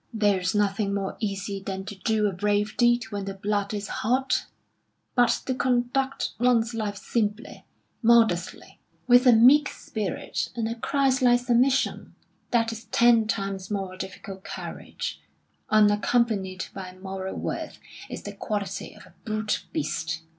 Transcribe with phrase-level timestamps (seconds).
[0.11, 3.87] "There is nothing more easy than to do a brave deed when the blood is
[3.87, 4.47] hot.
[5.13, 7.65] But to conduct one's life simply,
[8.01, 12.15] modestly, with a meek spirit and a Christ like submission,
[12.49, 15.21] that is ten times more difficult Courage,
[15.69, 17.77] unaccompanied by moral worth,
[18.09, 20.23] is the quality of a brute beast."